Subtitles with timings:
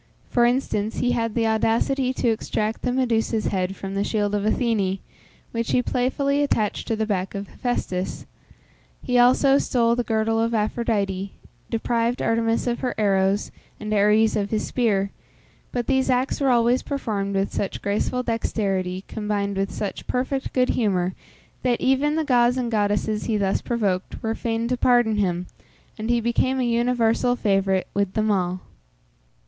[0.31, 4.43] For instance, he had the audacity to extract the Medusa's head from the shield of
[4.47, 4.97] Athene,
[5.51, 8.25] which he playfully attached to the back of Hephæstus;
[9.03, 11.33] he also stole the girdle of Aphrodite;
[11.69, 15.11] deprived Artemis of her arrows, and Ares of his spear,
[15.71, 20.69] but these acts were always performed with such graceful dexterity, combined with such perfect good
[20.69, 21.13] humour,
[21.61, 25.45] that even the gods and goddesses he thus provoked, were fain to pardon him,
[25.95, 28.61] and he became a universal favourite with them all.